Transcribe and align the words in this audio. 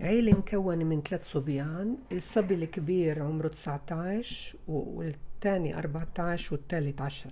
عيلة 0.00 0.38
مكونة 0.38 0.84
من 0.84 1.02
ثلاث 1.02 1.24
صبيان 1.24 1.96
الصبي 2.12 2.54
الكبير 2.54 3.22
عمره 3.22 3.48
19 3.48 4.58
والثاني 4.68 5.78
14 5.78 6.54
والثالث 6.54 7.00
10 7.00 7.30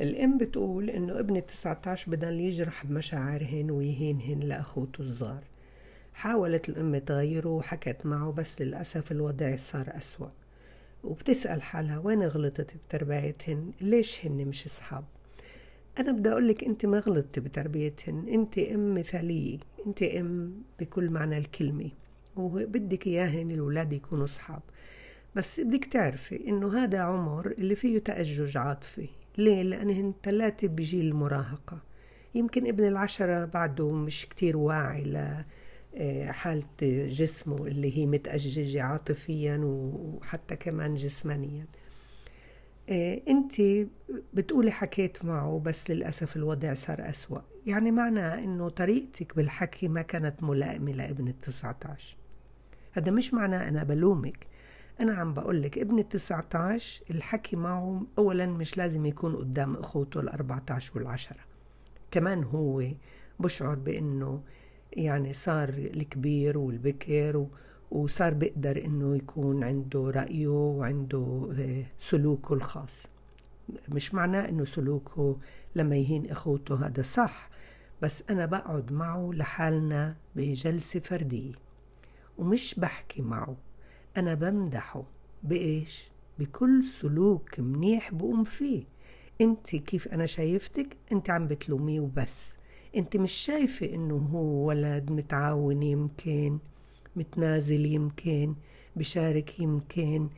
الأم 0.00 0.38
بتقول 0.38 0.90
إنه 0.90 1.18
ابن 1.18 1.36
ال 1.36 1.46
19 1.46 2.10
بدل 2.10 2.40
يجرح 2.40 2.86
بمشاعرهن 2.86 3.70
ويهينهن 3.70 4.40
لأخوته 4.40 5.00
الصغار. 5.00 5.44
حاولت 6.14 6.68
الأم 6.68 6.98
تغيره 6.98 7.48
وحكت 7.48 8.06
معه 8.06 8.32
بس 8.32 8.60
للأسف 8.62 9.12
الوضع 9.12 9.56
صار 9.56 9.96
أسوأ. 9.96 10.28
وبتسأل 11.04 11.62
حالها 11.62 11.98
وين 11.98 12.22
غلطت 12.22 12.74
بتربيتهن؟ 12.88 13.72
ليش 13.80 14.26
هن 14.26 14.44
مش 14.44 14.66
أصحاب؟ 14.66 15.04
أنا 15.98 16.12
بدي 16.12 16.30
أقول 16.30 16.48
لك 16.48 16.64
أنت 16.64 16.86
ما 16.86 16.98
غلطتي 16.98 17.40
بتربيتهن 17.40 18.28
أنت 18.28 18.58
أم 18.58 18.94
مثالية 18.94 19.58
أنت 19.86 20.02
أم 20.02 20.62
بكل 20.80 21.10
معنى 21.10 21.38
الكلمة 21.38 21.90
وبدك 22.36 23.06
إياهن 23.06 23.50
الأولاد 23.50 23.92
يكونوا 23.92 24.24
أصحاب. 24.24 24.62
بس 25.34 25.60
بدك 25.60 25.84
تعرفي 25.84 26.48
إنه 26.48 26.84
هذا 26.84 26.98
عمر 27.00 27.46
اللي 27.46 27.74
فيه 27.74 27.98
تأجج 27.98 28.56
عاطفي. 28.56 29.08
ليه؟ 29.38 29.62
لأنهن 29.62 30.14
ثلاثة 30.22 30.68
بجيل 30.68 31.06
المراهقة. 31.06 31.78
يمكن 32.34 32.66
ابن 32.66 32.84
العشرة 32.84 33.44
بعده 33.44 33.90
مش 33.90 34.26
كتير 34.28 34.56
واعي 34.56 35.04
لحالة 35.94 36.66
آه، 36.82 37.06
جسمه 37.08 37.66
اللي 37.66 37.98
هي 37.98 38.06
متأججة 38.06 38.82
عاطفيا 38.82 39.60
وحتى 39.64 40.56
كمان 40.56 40.94
جسمانيا. 40.94 41.66
انت 43.28 43.52
بتقولي 44.34 44.70
حكيت 44.70 45.24
معه 45.24 45.62
بس 45.64 45.90
للأسف 45.90 46.36
الوضع 46.36 46.74
صار 46.74 47.08
أسوأ. 47.08 47.38
يعني 47.66 47.90
معنى 47.90 48.44
إنه 48.44 48.68
طريقتك 48.68 49.36
بالحكي 49.36 49.88
ما 49.88 50.02
كانت 50.02 50.42
ملائمة 50.42 50.92
لابن 50.92 51.28
التسعة 51.28 51.78
عشر 51.84 52.16
هذا 52.92 53.10
مش 53.10 53.34
معناه 53.34 53.68
أنا 53.68 53.84
بلومك. 53.84 54.46
أنا 55.00 55.14
عم 55.14 55.34
بقولك 55.34 55.78
ابن 55.78 55.98
التسعة 55.98 56.48
عشر 56.54 57.04
الحكي 57.10 57.56
معه 57.56 58.02
اولا 58.18 58.46
مش 58.46 58.78
لازم 58.78 59.06
يكون 59.06 59.36
قدام 59.36 59.76
أخوته 59.76 60.20
الاربعة 60.20 60.62
عشر 60.70 60.98
والعشرة. 60.98 61.40
كمان 62.10 62.44
هو 62.44 62.82
بشعر 63.40 63.74
بإنه 63.74 64.42
يعني 64.92 65.32
صار 65.32 65.68
الكبير 65.68 66.58
والبكر 66.58 67.46
وصار 67.90 68.34
بيقدر 68.34 68.84
إنه 68.84 69.16
يكون 69.16 69.64
عنده 69.64 70.10
رأيه 70.10 70.48
وعنده 70.48 71.48
آه، 71.58 71.84
سلوكه 71.98 72.52
الخاص. 72.52 73.06
مش 73.88 74.14
معناه 74.14 74.48
إنه 74.48 74.64
سلوكه 74.64 75.36
لما 75.76 75.96
يهين 75.96 76.30
أخوته 76.30 76.86
هذا 76.86 77.02
صح 77.02 77.48
بس 78.02 78.22
أنا 78.30 78.46
بقعد 78.46 78.92
معه 78.92 79.30
لحالنا 79.34 80.16
بجلسة 80.36 81.00
فردية 81.00 81.52
ومش 82.38 82.74
بحكي 82.78 83.22
معه. 83.22 83.56
أنا 84.16 84.34
بمدحه 84.34 85.02
بإيش؟ 85.42 86.08
بكل 86.38 86.84
سلوك 86.84 87.60
منيح 87.60 88.14
بقوم 88.14 88.44
فيه. 88.44 88.84
أنت 89.40 89.76
كيف 89.76 90.08
أنا 90.08 90.26
شايفتك؟ 90.26 90.96
أنت 91.12 91.30
عم 91.30 91.46
بتلوميه 91.48 92.00
وبس. 92.00 92.56
أنت 92.96 93.16
مش 93.16 93.32
شايفة 93.32 93.94
إنه 93.94 94.16
هو 94.16 94.66
ولد 94.68 95.10
متعاون 95.10 95.82
يمكن. 95.82 96.58
متنازل 97.16 97.86
يمكن 97.86 98.54
بشارك 98.96 99.60
يمكن 99.60 100.28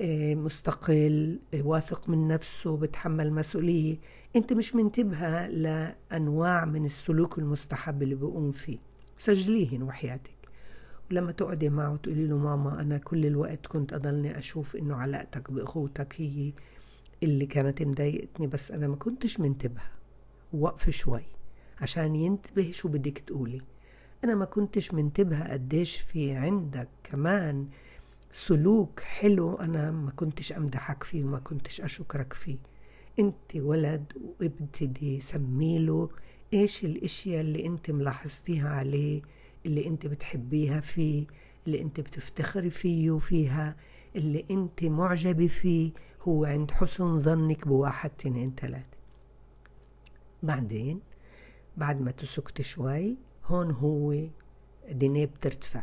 آه، 0.00 0.34
مستقل 0.34 1.38
آه، 1.54 1.62
واثق 1.62 2.08
من 2.08 2.28
نفسه 2.28 2.76
بتحمل 2.76 3.32
مسؤولية. 3.32 3.96
انت 4.36 4.52
مش 4.52 4.74
منتبهة 4.74 5.46
لأنواع 5.48 6.64
من 6.64 6.84
السلوك 6.84 7.38
المستحب 7.38 8.02
اللي 8.02 8.14
بقوم 8.14 8.52
فيه. 8.52 8.78
سجليهن 9.18 9.82
وحياتك. 9.82 10.30
ولما 11.10 11.32
تقعدي 11.32 11.68
معه 11.68 11.96
تقولي 11.96 12.26
له 12.26 12.36
ماما 12.36 12.80
أنا 12.80 12.98
كل 12.98 13.26
الوقت 13.26 13.66
كنت 13.66 13.92
أضلني 13.92 14.38
أشوف 14.38 14.76
إنه 14.76 14.94
علاقتك 14.96 15.50
بأخوتك 15.50 16.14
هي 16.16 16.52
اللي 17.22 17.46
كانت 17.46 17.82
مضايقتني 17.82 18.46
بس 18.46 18.70
أنا 18.72 18.88
ما 18.88 18.96
كنتش 18.96 19.40
منتبهة. 19.40 19.90
وقف 20.52 20.90
شوي 20.90 21.22
عشان 21.80 22.16
ينتبه 22.16 22.72
شو 22.72 22.88
بدك 22.88 23.18
تقولي. 23.18 23.60
أنا 24.24 24.34
ما 24.34 24.44
كنتش 24.44 24.94
منتبهة 24.94 25.52
قديش 25.52 25.96
في 25.96 26.32
عندك 26.32 26.88
كمان 27.04 27.68
سلوك 28.32 29.00
حلو 29.00 29.54
أنا 29.54 29.90
ما 29.90 30.10
كنتش 30.10 30.52
أمدحك 30.52 31.04
فيه 31.04 31.24
وما 31.24 31.38
كنتش 31.38 31.80
أشكرك 31.80 32.32
فيه. 32.32 32.56
أنت 33.18 33.56
ولد 33.56 34.12
وابتدي 34.40 35.20
سميله 35.20 36.10
إيش 36.52 36.84
الأشياء 36.84 37.40
اللي 37.40 37.66
أنت 37.66 37.90
ملاحظتيها 37.90 38.68
عليه 38.68 39.22
اللي 39.66 39.86
أنت 39.86 40.06
بتحبيها 40.06 40.80
فيه 40.80 41.26
اللي 41.66 41.80
أنت 41.82 42.00
بتفتخري 42.00 42.70
فيه 42.70 43.10
وفيها 43.10 43.76
اللي 44.16 44.44
أنت 44.50 44.84
معجبة 44.84 45.46
فيه 45.46 45.92
هو 46.22 46.44
عند 46.44 46.70
حسن 46.70 47.18
ظنك 47.18 47.68
بواحد 47.68 48.10
اثنين 48.20 48.54
ثلاثة. 48.60 48.98
بعدين 50.42 51.00
بعد 51.76 52.00
ما 52.00 52.10
تسكت 52.10 52.60
شوي 52.60 53.16
هون 53.48 53.70
هو 53.70 54.14
دينيه 54.90 55.26
بترتفع 55.26 55.82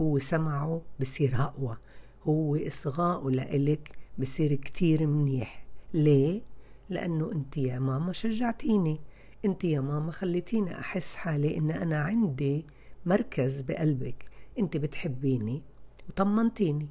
هو 0.00 0.18
سمعه 0.18 0.82
بصير 1.00 1.34
أقوى. 1.34 1.76
هو 2.22 2.56
إصغاءه 2.56 3.30
لإلك 3.30 3.90
بصير 4.18 4.54
كتير 4.54 5.06
منيح. 5.06 5.64
ليه؟ 5.94 6.42
لأنه 6.90 7.32
أنت 7.32 7.56
يا 7.56 7.78
ماما 7.78 8.12
شجعتيني. 8.12 9.00
أنت 9.44 9.64
يا 9.64 9.80
ماما 9.80 10.12
خليتيني 10.12 10.78
أحس 10.78 11.14
حالي 11.14 11.56
إن 11.56 11.70
أنا 11.70 12.02
عندي 12.02 12.66
مركز 13.06 13.60
بقلبك. 13.60 14.24
أنت 14.58 14.76
بتحبيني 14.76 15.62
وطمنتيني. 16.08 16.88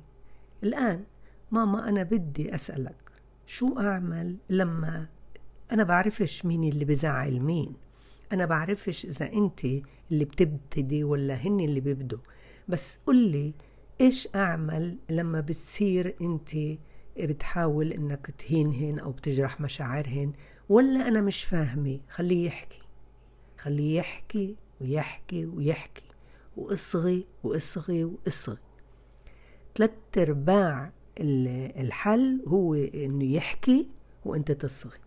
الآن 0.64 1.04
ماما 1.52 1.90
أنا 1.90 2.04
بدي 2.04 2.56
أسألك 2.56 3.12
شو 3.48 3.80
أعمل 3.80 4.38
لما 4.50 5.08
أنا 5.72 5.84
بعرفش 5.84 6.46
مين 6.46 6.64
اللي 6.64 6.86
بزعل 6.86 7.40
مين؟ 7.40 7.74
أنا 8.34 8.46
بعرفش 8.46 9.06
إذا 9.06 9.34
أنت 9.34 9.66
اللي 10.12 10.26
بتبتدي 10.26 11.04
ولا 11.04 11.34
هن 11.34 11.60
اللي 11.60 11.80
بيبدوا. 11.80 12.20
بس 12.68 12.98
قولي 13.08 13.54
إيش 14.02 14.28
أعمل 14.36 14.98
لما 15.10 15.40
بتصير 15.40 16.16
أنت 16.22 16.52
بتحاول 17.20 17.94
إنك 17.94 18.32
تهينهن 18.38 19.00
أو 19.00 19.12
بتجرح 19.12 19.62
مشاعرهن 19.62 20.34
ولا 20.70 21.08
أنا 21.08 21.22
مش 21.22 21.44
فاهمة؟ 21.44 22.00
خليه 22.10 22.46
يحكي. 22.46 22.82
خليه 23.58 23.98
يحكي 23.98 24.56
ويحكي 24.82 25.46
ويحكي. 25.46 26.04
وإصغي 26.58 27.26
وإصغي 27.44 28.04
وإصغي. 28.04 28.58
ثلاث 29.78 29.92
أرباع 30.18 30.92
الحل 31.20 32.44
هو 32.48 32.74
إنه 32.74 33.26
يحكي 33.26 33.88
وأنت 34.26 34.52
تصغي. 34.52 35.00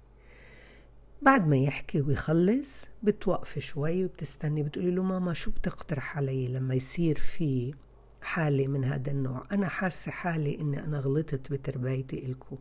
بعد 1.22 1.48
ما 1.48 1.56
يحكي 1.56 2.00
ويخلص 2.00 2.84
بتوقفي 3.02 3.60
شوي 3.60 4.04
وبتستني 4.04 4.62
بتقولي 4.62 4.90
له 4.90 5.02
ماما 5.02 5.34
شو 5.34 5.50
بتقترح 5.50 6.16
علي 6.16 6.48
لما 6.48 6.74
يصير 6.74 7.18
في 7.18 7.74
حالة 8.22 8.66
من 8.66 8.84
هذا 8.84 9.10
النوع؟ 9.10 9.46
أنا 9.52 9.68
حاسة 9.68 10.12
حالي 10.12 10.60
إني 10.60 10.84
أنا 10.84 10.98
غلطت 10.98 11.52
بتربيتي 11.52 12.26
إلكو. 12.26 12.58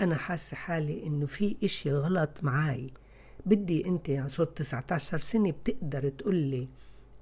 أنا 0.00 0.14
حاسة 0.14 0.56
حالي 0.56 1.06
إنه 1.06 1.26
في 1.26 1.56
إشي 1.64 1.92
غلط 1.92 2.30
معي 2.42 2.90
بدي 3.46 3.86
أنت 3.86 4.08
يعني 4.08 4.28
صرت 4.28 4.58
19 4.58 5.18
سنة 5.18 5.50
بتقدر 5.50 6.08
تقولي 6.08 6.68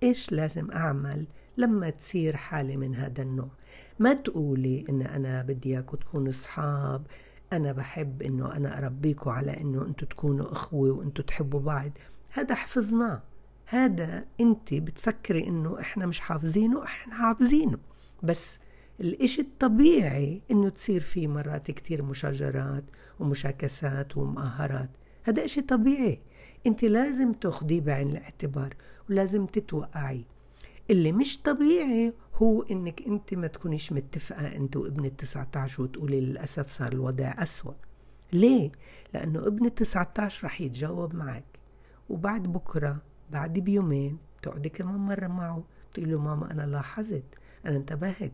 إيش 0.02 0.32
لازم 0.32 0.70
أعمل 0.70 1.26
لما 1.56 1.90
تصير 1.90 2.36
حالة 2.36 2.76
من 2.76 2.94
هذا 2.94 3.22
النوع. 3.22 3.50
ما 3.98 4.14
تقولي 4.14 4.84
إن 4.88 5.02
أنا 5.02 5.42
بدي 5.42 5.68
إياكم 5.70 5.96
تكونوا 5.96 6.30
أصحاب 6.30 7.06
أنا 7.52 7.72
بحب 7.72 8.22
إنه 8.22 8.56
أنا 8.56 8.78
أربيكم 8.78 9.30
على 9.30 9.60
إنه 9.60 9.82
أنتوا 9.82 10.08
تكونوا 10.08 10.52
إخوة 10.52 10.90
وأنتوا 10.90 11.24
تحبوا 11.24 11.60
بعض. 11.60 11.90
هذا 12.32 12.54
حفظناه. 12.54 13.22
هذا 13.66 14.24
أنت 14.40 14.74
بتفكري 14.74 15.46
إنه 15.46 15.80
إحنا 15.80 16.06
مش 16.06 16.20
حافظينه 16.20 16.84
إحنا 16.84 17.14
حافظينه. 17.14 17.78
بس 18.22 18.58
الإشي 19.00 19.40
الطبيعي 19.40 20.42
إنه 20.50 20.68
تصير 20.68 21.00
فيه 21.00 21.28
مرات 21.28 21.70
كتير 21.70 22.02
مشاجرات 22.02 22.84
ومشاكسات 23.20 24.16
ومقاهرات 24.16 24.90
هذا 25.22 25.44
إشي 25.44 25.60
طبيعي. 25.60 26.18
أنت 26.66 26.84
لازم 26.84 27.32
تاخديه 27.32 27.80
بعين 27.80 28.08
الاعتبار 28.08 28.74
ولازم 29.10 29.46
تتوقعي. 29.46 30.24
اللي 30.90 31.12
مش 31.12 31.42
طبيعي 31.42 32.12
هو 32.42 32.62
إنك 32.62 33.02
أنت 33.06 33.34
ما 33.34 33.46
تكونيش 33.46 33.92
متفقة 33.92 34.56
انت 34.56 34.76
وابن 34.76 35.04
التسعة 35.04 35.48
عشر 35.56 35.82
وتقولي 35.82 36.20
للأسف 36.20 36.70
صار 36.70 36.92
الوضع 36.92 37.34
أسوأ. 37.38 37.72
ليه؟ 38.32 38.72
لأنه 39.14 39.46
ابن 39.46 39.66
التسعة 39.66 40.14
عشر 40.18 40.46
رح 40.46 40.60
يتجاوب 40.60 41.14
معك. 41.14 41.44
وبعد 42.08 42.42
بكرة 42.42 43.02
بعد 43.30 43.52
بيومين 43.52 44.18
تقعدي 44.42 44.68
كمان 44.68 44.94
مرة 44.94 45.26
معه. 45.26 45.64
تقول 45.94 46.10
له 46.10 46.18
ماما 46.20 46.50
أنا 46.50 46.62
لاحظت 46.62 47.24
أنا 47.66 47.76
انتبهت. 47.76 48.32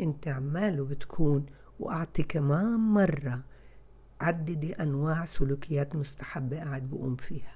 أنت 0.00 0.28
عماله 0.28 0.84
بتكون 0.84 1.46
وأعطي 1.80 2.22
كمان 2.22 2.76
مرة. 2.76 3.40
عددي 4.20 4.72
أنواع 4.72 5.24
سلوكيات 5.24 5.96
مستحبة 5.96 6.58
قاعد 6.58 6.90
بقوم 6.90 7.16
فيها. 7.16 7.54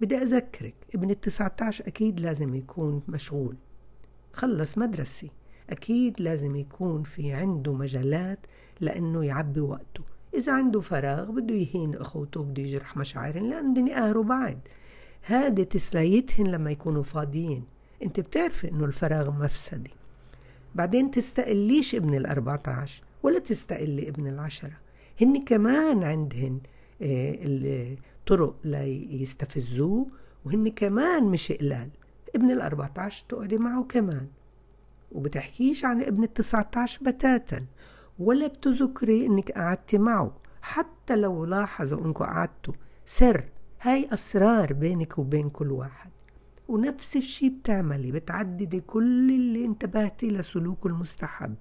بدي 0.00 0.16
أذكرك 0.16 0.74
ابن 0.94 1.10
التسعة 1.10 1.56
عشر 1.60 1.86
أكيد 1.86 2.20
لازم 2.20 2.54
يكون 2.54 3.02
مشغول. 3.08 3.56
خلص 4.32 4.78
مدرسة. 4.78 5.28
أكيد 5.70 6.20
لازم 6.20 6.56
يكون 6.56 7.02
في 7.02 7.32
عنده 7.32 7.72
مجالات 7.72 8.38
لأنه 8.80 9.24
يعبي 9.24 9.60
وقته. 9.60 10.04
إذا 10.34 10.52
عنده 10.52 10.80
فراغ 10.80 11.30
بده 11.30 11.54
يهين 11.54 11.94
أخوته 11.94 12.42
بده 12.42 12.62
يجرح 12.62 12.96
مشاعرهم 12.96 13.50
لأنه 13.50 13.72
بدهم 13.72 13.86
يقهروا 13.86 14.24
بعض. 14.24 14.58
هذه 15.22 15.62
تسليتهن 15.62 16.46
لما 16.46 16.70
يكونوا 16.70 17.02
فاضيين. 17.02 17.64
أنت 18.02 18.20
بتعرفي 18.20 18.70
إنه 18.70 18.84
الفراغ 18.84 19.30
مفسدة. 19.30 19.90
بعدين 20.74 21.10
تستقليش 21.10 21.94
ابن 21.94 22.14
الأربعة 22.14 22.62
عشر 22.66 23.02
ولا 23.22 23.38
تستقلي 23.38 24.08
ابن 24.08 24.26
العشرة. 24.26 24.76
هن 25.20 25.44
كمان 25.44 26.02
عندهن 26.02 26.60
آه، 27.02 27.38
الطرق 27.42 28.54
ليستفزوه 28.64 30.06
وهن 30.44 30.68
كمان 30.68 31.24
مش 31.24 31.52
قلال. 31.52 31.88
ابن 32.34 32.50
الأربعة 32.50 32.92
عشر 32.96 33.24
تقعدي 33.28 33.58
معه 33.58 33.84
كمان. 33.84 34.28
وبتحكيش 35.12 35.84
عن 35.84 36.02
ابن 36.02 36.22
التسعة 36.24 36.70
عشر 36.76 37.04
بتاتا. 37.04 37.66
ولا 38.18 38.46
بتذكري 38.46 39.26
إنك 39.26 39.52
قعدتي 39.52 39.98
معه. 39.98 40.36
حتى 40.62 41.16
لو 41.16 41.44
لاحظوا 41.44 42.06
انكم 42.06 42.24
قعدتوا. 42.24 42.74
سر. 43.06 43.44
هاي 43.80 44.08
أسرار 44.12 44.72
بينك 44.72 45.18
وبين 45.18 45.50
كل 45.50 45.70
واحد. 45.72 46.10
ونفس 46.68 47.16
الشي 47.16 47.48
بتعملي. 47.48 48.12
بتعددي 48.12 48.80
كل 48.80 49.30
اللي 49.30 49.64
انتبهتي 49.64 50.28
لسلوكه 50.28 50.86
المستحب. 50.86 51.54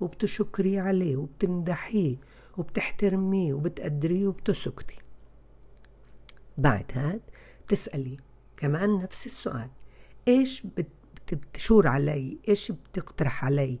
وبتشكري 0.00 0.78
عليه 0.78 1.16
وبتمدحيه 1.16 2.16
وبتحترميه 2.56 3.54
وبتقدريه 3.54 4.26
وبتسكتي 4.26 4.96
بعد 6.58 6.84
هاد 6.94 7.20
بتسألي 7.66 8.16
كمان 8.56 8.98
نفس 8.98 9.26
السؤال. 9.26 9.68
إيش 10.30 10.66
بتشور 11.32 11.86
علي؟ 11.86 12.38
إيش 12.48 12.72
بتقترح 12.72 13.44
علي؟ 13.44 13.78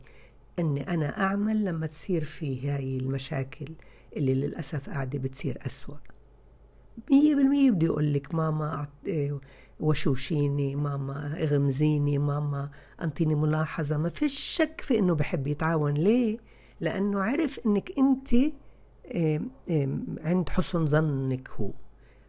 إني 0.58 0.90
أنا 0.94 1.20
أعمل 1.22 1.64
لما 1.64 1.86
تصير 1.86 2.24
في 2.24 2.70
هاي 2.70 2.96
المشاكل 2.96 3.72
اللي 4.16 4.34
للأسف 4.34 4.90
قاعدة 4.90 5.18
بتصير 5.18 5.58
أسوأ. 5.66 5.96
مية 7.10 7.34
بالمية 7.34 7.70
بدي 7.70 7.88
أقول 7.88 8.12
لك 8.14 8.34
ماما 8.34 8.88
إيه، 9.06 9.40
وشوشيني 9.80 10.76
ماما 10.76 11.42
اغمزيني 11.42 12.18
ماما 12.18 12.70
أنطيني 13.02 13.34
ملاحظة. 13.34 13.96
ما 13.96 14.08
فيش 14.08 14.38
شك 14.38 14.80
في 14.80 14.98
إنه 14.98 15.14
بحب 15.14 15.46
يتعاون. 15.46 15.94
ليه؟ 15.94 16.38
لأنه 16.80 17.20
عرف 17.22 17.60
إنك 17.66 17.98
أنت 17.98 18.32
إيه، 19.04 19.40
إيه، 19.68 19.98
عند 20.20 20.48
حسن 20.48 20.86
ظنك 20.86 21.50
هو 21.50 21.70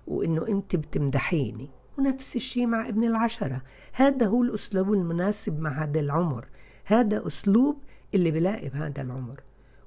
وإنه 0.08 0.48
أنت 0.48 0.76
بتمدحيني. 0.76 1.70
ونفس 1.98 2.36
الشيء 2.36 2.66
مع 2.66 2.90
ابن 2.90 3.04
العشرة. 3.04 3.62
هذا 3.94 4.26
هو 4.26 4.44
الأسلوب 4.44 4.94
المناسب 4.94 5.60
مع 5.60 5.84
هذا 5.84 6.00
العمر. 6.00 6.46
هذا 6.86 7.28
أسلوب 7.28 7.78
اللي 8.14 8.32
بلاقي 8.32 8.70
بهذا 8.70 9.02
العمر. 9.02 9.40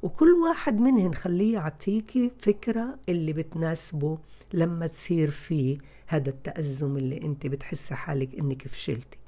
وكل 0.02 0.30
واحد 0.30 0.80
منهن 0.80 1.14
خليه 1.14 1.54
يعطيكي 1.54 2.30
فكرة 2.38 2.98
اللي 3.08 3.32
بتناسبه 3.32 4.18
لما 4.52 4.86
تصير 4.86 5.30
فيه 5.30 5.78
هذا 6.06 6.30
التأزم 6.30 6.96
اللي 6.96 7.22
أنت 7.22 7.46
بتحسي 7.46 7.94
حالك 7.94 8.34
إنك 8.34 8.68
فشلتي. 8.68 9.18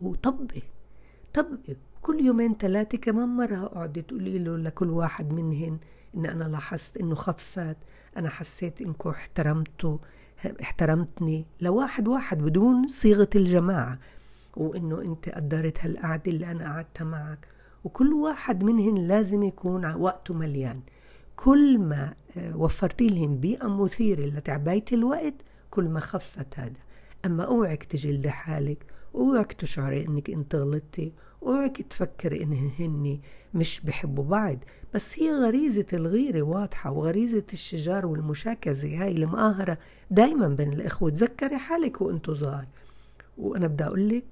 وطبقي 0.00 0.62
طبقي. 1.34 1.76
كل 2.02 2.20
يومين 2.20 2.56
ثلاثة 2.56 2.98
كمان 2.98 3.28
مرة 3.28 3.64
أقعدي 3.64 4.02
تقولي 4.02 4.38
له 4.38 4.56
لكل 4.56 4.90
واحد 4.90 5.32
منهن 5.32 5.78
إن 6.16 6.26
أنا 6.26 6.44
لاحظت 6.44 6.96
إنه 6.96 7.14
خفت 7.14 7.76
أنا 8.16 8.28
حسيت 8.28 8.80
إنكم 8.80 9.10
احترمتوا 9.10 9.98
احترمتني. 10.62 11.46
لواحد 11.60 12.08
واحد 12.08 12.38
بدون 12.38 12.88
صيغة 12.88 13.28
الجماعة. 13.34 13.98
وإنه 14.56 15.02
أنت 15.02 15.28
قدرت 15.28 15.84
هالقعدة 15.84 16.22
اللي 16.26 16.50
أنا 16.50 16.64
قعدتها 16.64 17.04
معك. 17.04 17.48
وكل 17.84 18.12
واحد 18.12 18.64
منهن 18.64 18.94
لازم 18.94 19.42
يكون 19.42 19.94
وقته 19.94 20.34
مليان. 20.34 20.80
كل 21.36 21.78
ما 21.78 22.14
آه، 22.36 22.56
وفرتي 22.56 23.06
لهم 23.06 23.36
بيئة 23.36 23.66
مثيرة 23.66 24.26
لتعباية 24.26 24.84
الوقت 24.92 25.34
كل 25.70 25.84
ما 25.84 26.00
خفت 26.00 26.58
هذا. 26.58 26.80
أما 27.26 27.44
أوعك 27.44 27.84
تجلدي 27.84 28.30
حالك 28.30 28.86
أوعك 29.14 29.52
تشعري 29.52 30.06
إنك 30.06 30.30
أنت 30.30 30.54
غلطتي. 30.54 31.12
اوعك 31.42 31.82
تفكري 31.82 32.42
إن 32.42 32.70
هن 32.78 33.18
مش 33.54 33.80
بحبوا 33.80 34.24
بعض. 34.24 34.58
بس 34.94 35.18
هي 35.18 35.30
غريزة 35.30 35.86
الغيرة 35.92 36.42
واضحة 36.42 36.90
وغريزة 36.90 37.44
الشجار 37.52 38.06
والمشاكسة 38.06 39.02
هاي 39.02 39.12
المقاهرة 39.12 39.78
دايما 40.10 40.48
بين 40.48 40.72
الإخوة. 40.72 41.10
تذكري 41.10 41.58
حالك 41.58 42.00
وأنتو 42.00 42.34
صغار. 42.34 42.66
وأنا 43.38 43.66
بدي 43.66 43.84
أقول 43.84 44.08
لك 44.08 44.24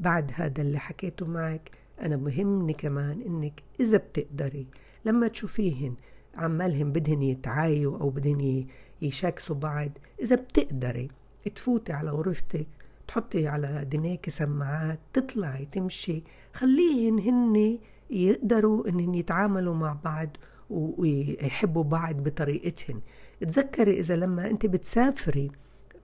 بعد 0.00 0.30
هذا 0.34 0.62
اللي 0.62 0.78
حكيته 0.78 1.26
معك 1.26 1.70
أنا 2.00 2.16
مهمني 2.16 2.72
كمان 2.72 3.22
إنك 3.26 3.62
إذا 3.80 3.96
بتقدري 3.96 4.66
لما 5.04 5.28
تشوفيهن 5.28 5.94
عمالهم 6.34 6.92
بدهن 6.92 7.22
يتعايوا 7.22 7.98
أو 7.98 8.10
بدهن 8.10 8.66
يشاكسوا 9.02 9.56
بعض 9.56 9.90
إذا 10.22 10.36
بتقدري 10.36 11.08
تفوتي 11.54 11.92
على 11.92 12.10
غرفتك 12.10 12.66
تحطي 13.08 13.48
على 13.48 13.84
دنيك 13.84 14.30
سماعات 14.30 14.98
تطلعي 15.12 15.68
تمشي. 15.72 16.22
خليهن 16.52 17.18
هن 17.18 17.78
يقدروا 18.10 18.88
انهم 18.88 19.14
يتعاملوا 19.14 19.74
مع 19.74 19.96
بعض 20.04 20.28
ويحبوا 20.70 21.84
بعض 21.84 22.22
بطريقتهن. 22.22 23.00
تذكري 23.40 24.00
إذا 24.00 24.16
لما 24.16 24.50
أنت 24.50 24.66
بتسافري 24.66 25.50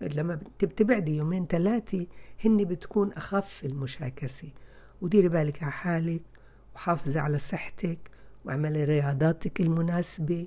لما 0.00 0.40
بتبعدي 0.62 1.16
يومين 1.16 1.46
ثلاثة 1.46 2.06
هن 2.44 2.56
بتكون 2.56 3.12
أخف 3.12 3.64
المشاكسة. 3.64 4.48
وديري 5.00 5.28
بالك 5.28 5.62
على 5.62 5.72
حالك 5.72 6.22
وحافظي 6.74 7.18
على 7.18 7.38
صحتك 7.38 7.98
واعملي 8.44 8.84
رياضاتك 8.84 9.60
المناسبة. 9.60 10.46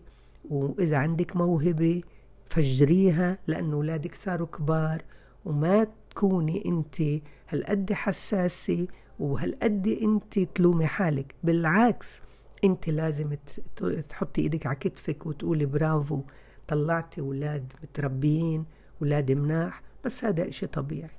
وإذا 0.50 0.98
عندك 0.98 1.36
موهبة 1.36 2.02
فجريها 2.50 3.38
لأن 3.48 3.72
أولادك 3.74 4.16
صاروا 4.16 4.48
كبار. 4.48 5.02
وما 5.46 5.88
تكوني 6.10 6.66
أنت 6.66 7.02
هالقد 7.50 7.94
حساسة 7.94 8.88
وهالقد 9.20 9.88
أنت 9.88 10.40
تلومي 10.40 10.88
حالك. 10.88 11.36
بالعكس 11.44 12.22
أنت 12.64 12.90
لازم 12.90 13.36
تحطي 14.10 14.42
إيدك 14.42 14.66
على 14.66 14.76
كتفك 14.76 15.26
وتقولي 15.26 15.66
برافو 15.66 16.22
طلعتي 16.68 17.22
أولاد 17.22 17.74
متربيين 17.84 18.66
أولاد 19.02 19.32
مناح 19.32 19.82
بس 20.06 20.24
هذا 20.26 20.48
إشي 20.50 20.68
طبيعي. 20.68 21.10